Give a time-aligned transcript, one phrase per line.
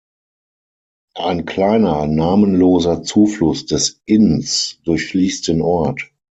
[1.15, 6.09] Ein kleiner namenloser Zufluss des Inns durchfließt den Ort.